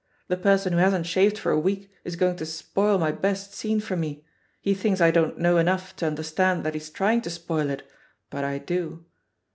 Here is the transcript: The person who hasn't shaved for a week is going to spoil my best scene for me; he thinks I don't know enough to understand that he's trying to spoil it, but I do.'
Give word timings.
The 0.29 0.35
person 0.35 0.73
who 0.73 0.79
hasn't 0.79 1.05
shaved 1.05 1.37
for 1.37 1.51
a 1.51 1.59
week 1.59 1.91
is 2.03 2.15
going 2.15 2.35
to 2.37 2.45
spoil 2.47 2.97
my 2.97 3.11
best 3.11 3.53
scene 3.53 3.79
for 3.79 3.95
me; 3.95 4.25
he 4.59 4.73
thinks 4.73 4.99
I 4.99 5.11
don't 5.11 5.37
know 5.37 5.57
enough 5.59 5.95
to 5.97 6.07
understand 6.07 6.63
that 6.63 6.73
he's 6.73 6.89
trying 6.89 7.21
to 7.21 7.29
spoil 7.29 7.69
it, 7.69 7.87
but 8.31 8.43
I 8.43 8.57
do.' 8.57 9.05